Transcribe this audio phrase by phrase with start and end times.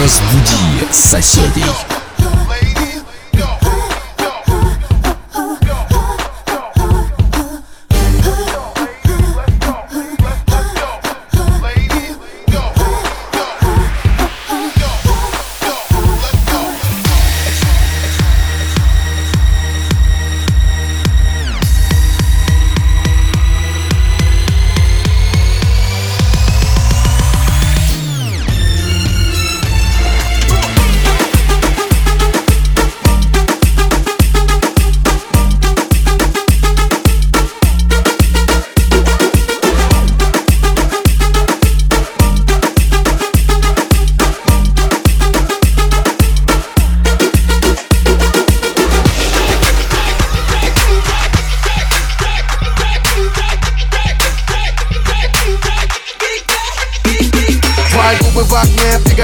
[0.00, 1.89] Boss Boudy, Sassoli.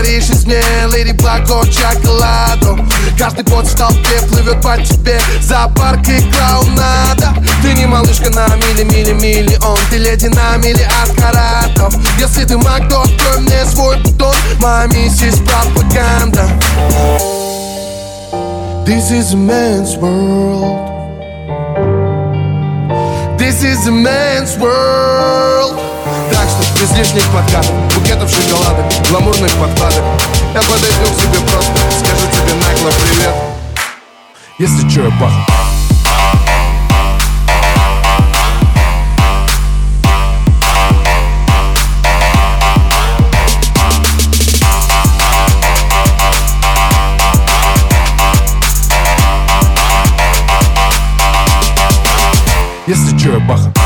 [0.00, 0.60] Горишь из мне
[0.92, 2.78] Леди Блако, чоколадо.
[3.18, 5.20] Каждый пот в толпе плывет по тебе.
[5.42, 7.34] Зоопарк и клоунада.
[7.62, 12.88] Ты не малышка на мили, мили, миллион Ты леди на миллиард каратов Если ты маг,
[12.88, 14.34] то открой мне свой бутон.
[14.60, 16.48] Моя миссис пропаганда
[18.86, 20.88] This is a man's world.
[23.38, 25.89] This is a man's world
[26.90, 30.04] без лишних подкатов Букетов шоколада, гламурных подкладок.
[30.54, 33.34] Я подойду к тебе просто Скажу тебе нагло привет.
[34.58, 35.32] Если чё, я бах
[52.86, 53.79] Если чё, я бах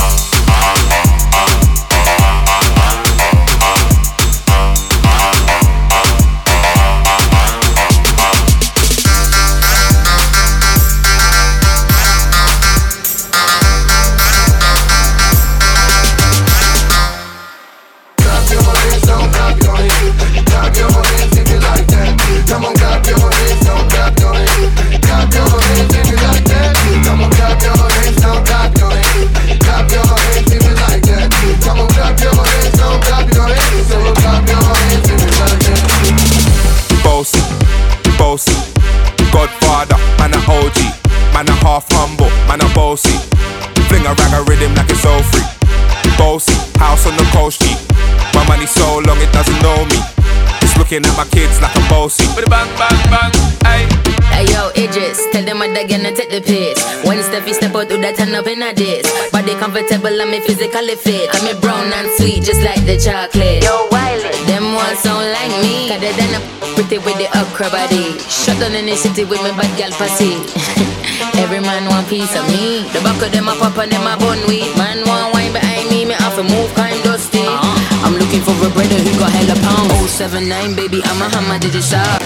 [50.95, 52.25] looking at my kids like I'm bossy.
[52.47, 53.33] Bang, bang, bang,
[53.67, 53.87] ayy.
[54.31, 56.79] Hey yo, Idris, tell them what they're gonna take the piss.
[57.07, 59.07] When Steffi step out, do that turn up in a diss.
[59.31, 61.31] Body comfortable, I'm me physically fit.
[61.35, 63.63] I'm a brown and sweet, just like the chocolate.
[63.63, 65.91] Yo, Wiley, them ones don't like me.
[65.91, 66.41] Cause they done a
[66.75, 68.19] pretty with the okra body.
[68.31, 70.39] Shut down in the city with me bad gal pussy.
[71.43, 72.87] Every man want piece of me.
[72.95, 74.71] The back of them a pop and them a bun weed.
[74.79, 77.14] Man want wine behind me, me have to move kind dusty.
[78.35, 79.93] Looking for a brother who got hella pound.
[80.09, 82.21] 079, baby, I'm a hammer, did it shot.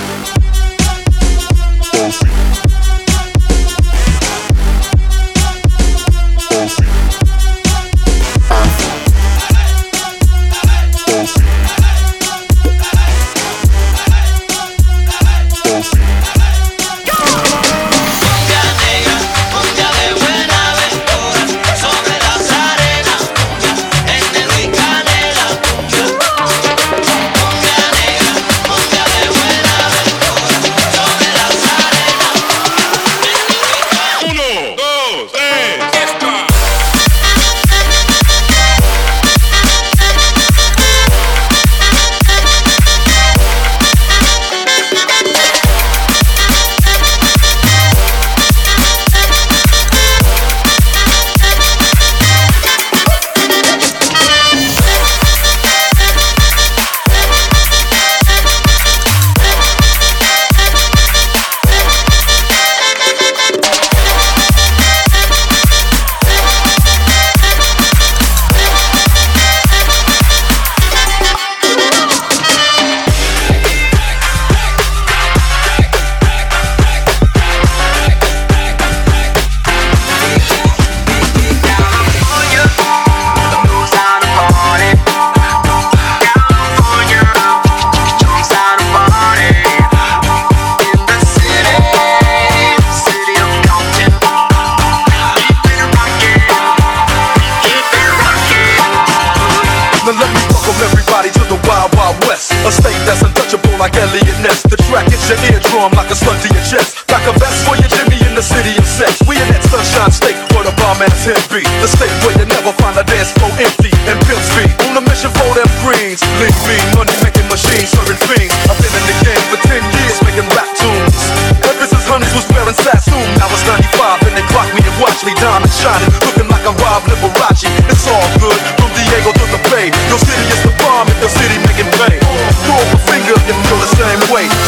[134.30, 134.67] wait.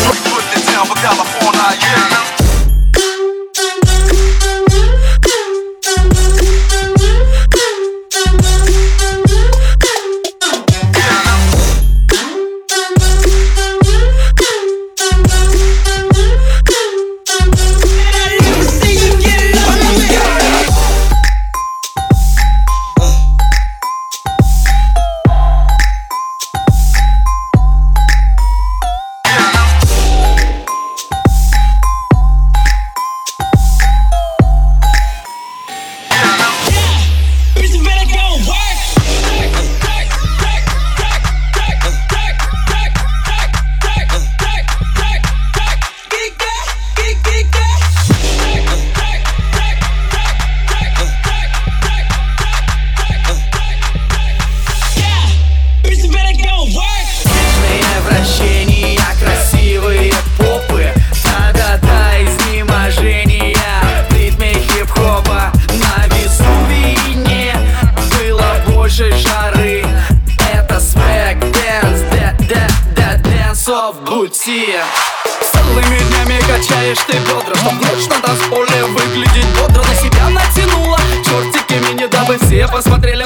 [78.50, 80.98] поле выглядит бодро На себя натянула.
[81.24, 83.22] Чертики мини, дабы все посмотрели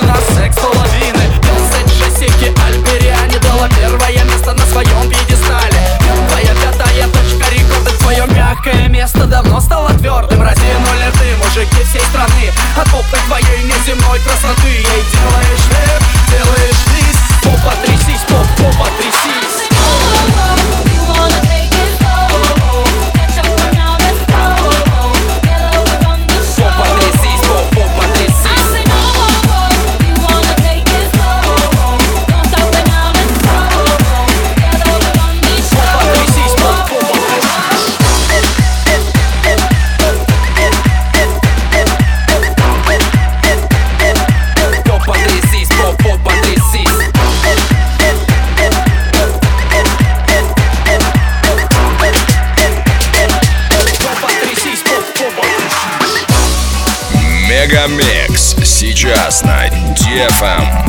[60.25, 60.85] DFM.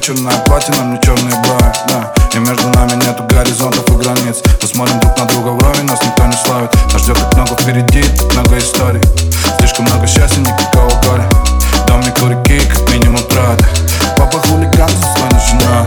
[0.00, 4.98] черная платина, мне черные брови, да И между нами нету горизонтов и границ Мы смотрим
[5.00, 8.56] друг на друга вровень, нас никто не славит Нас ждет так много впереди, так много
[8.56, 9.02] историй
[9.58, 11.47] Слишком много счастья, никакого горя
[11.88, 13.68] Дам ми корики, как минимум трата
[14.16, 15.86] Папа хулиган, с мене жена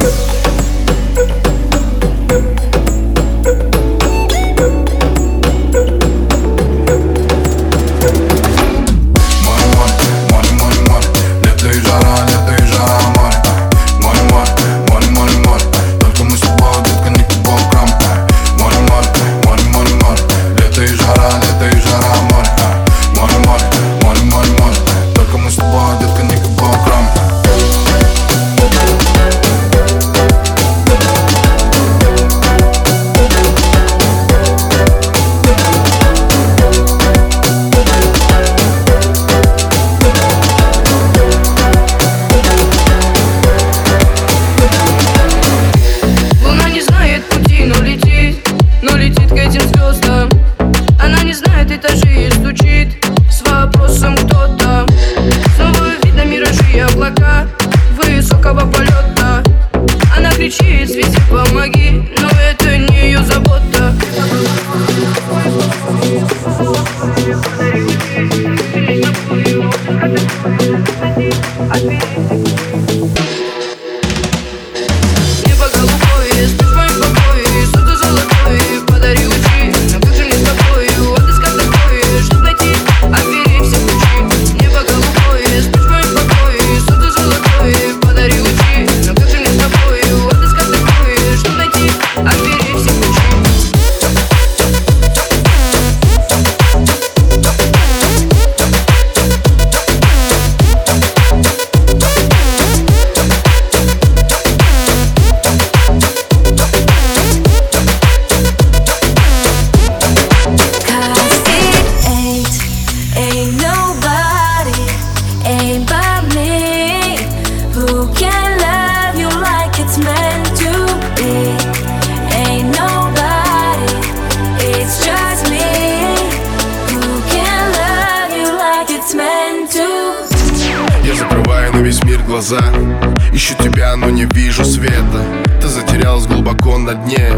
[136.92, 137.30] на дне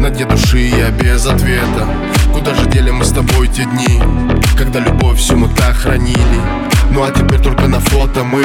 [0.00, 1.86] На дне души я без ответа.
[2.32, 4.00] Куда же дели мы с тобой те дни
[4.56, 6.40] Когда любовь всю мы так хранили?
[6.90, 8.42] Ну а теперь только на фото мы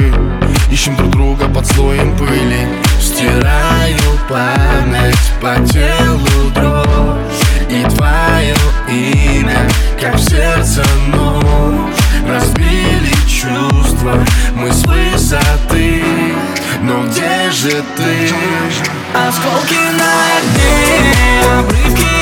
[0.72, 2.68] Ищем друг друга под слоем пыли.
[3.00, 3.98] Стираю
[4.28, 8.56] память по телу дрожь И твое
[8.90, 11.96] имя, как в сердце нож.
[12.28, 14.14] Разбили чувства
[14.56, 16.04] мы с высоты
[16.82, 18.34] Но где же ты?
[19.14, 21.14] Осколки на дне,
[21.60, 22.19] обрывки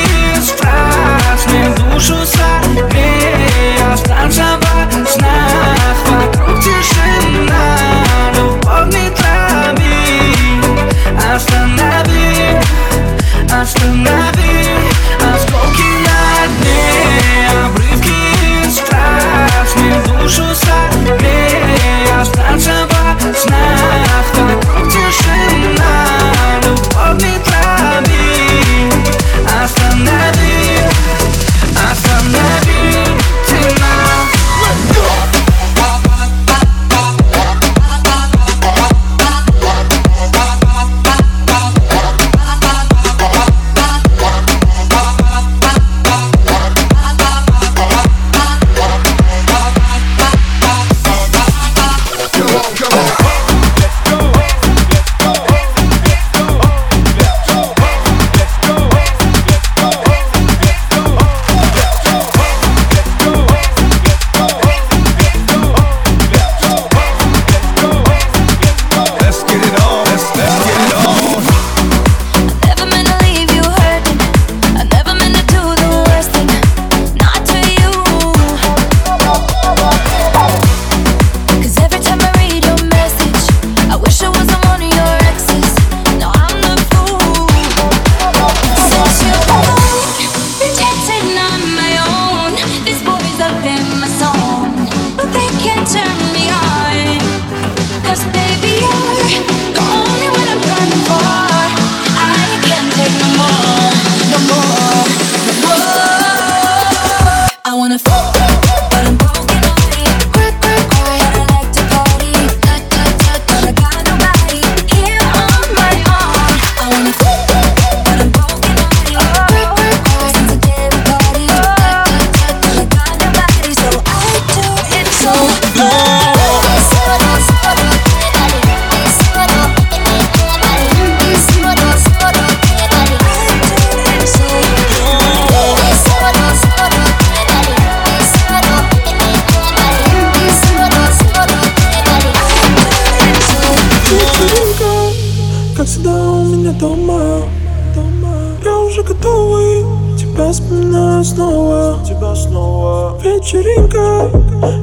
[153.48, 154.30] Вечеринка,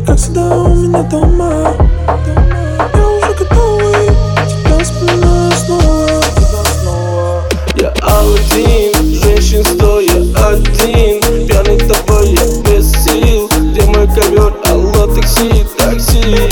[0.06, 1.76] как всегда у меня дома.
[2.94, 4.08] Я уже готовый,
[4.48, 7.44] тебя вспоминаю снова.
[7.76, 10.16] Я один, женщин стоя
[10.48, 11.20] один.
[11.46, 13.50] Пьяный тобой я без сил.
[13.70, 16.50] Где мой ковер, алло, такси, такси?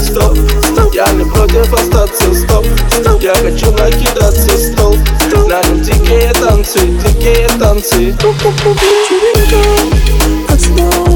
[0.00, 4.96] Стоп, стоп, я не против остаться, стоп, стоп Я хочу накидаться, стол
[5.48, 8.16] На нем дикие танцы, дикие танцы.
[8.18, 9.58] Вечеринка,
[10.48, 11.11] как всегда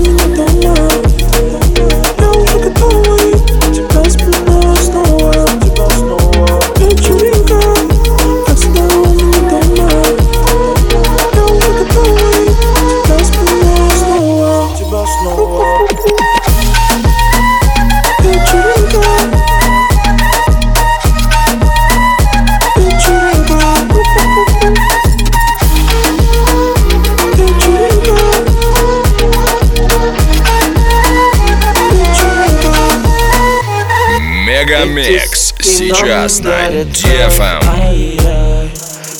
[34.66, 37.62] Мегамикс сейчас на DFM.
[37.68, 38.68] Ай-яй.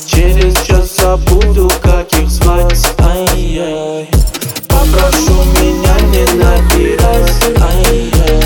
[0.05, 4.09] Через час забуду, как их звать Ай-яй.
[4.67, 8.43] Попрошу меня не набирать Ай-яй.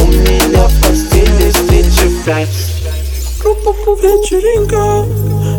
[0.00, 2.48] У меня в постели встречи пять
[4.02, 5.06] Вечеринка,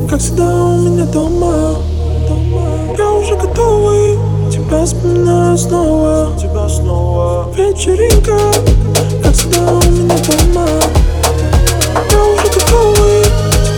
[0.09, 1.77] как всегда у меня дома
[2.97, 4.17] Я уже готовый,
[4.67, 6.37] тебя вспоминаю снова.
[6.37, 7.49] Тебя снова.
[7.55, 8.37] Вечеринка,
[9.23, 10.67] как всегда у меня дома.
[12.11, 13.23] Я уже готовый,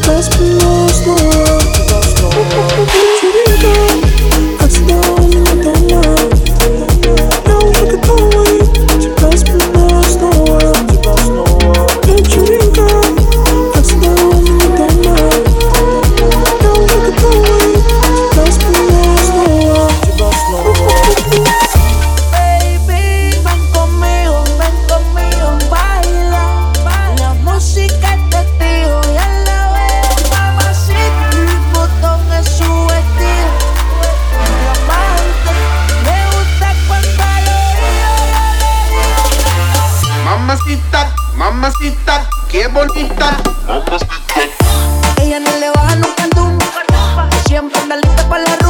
[0.04, 1.79] тебя вспоминаю снова
[42.10, 43.38] bonita, qué bonita.
[45.22, 48.69] Ella no le baja nunca al Siempre anda lista para la ruta.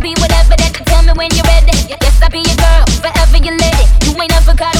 [0.00, 1.76] I'll be whatever that you tell me when you're ready.
[1.84, 3.88] Yes, I'll be your girl, forever you let it.
[4.08, 4.79] You ain't never caught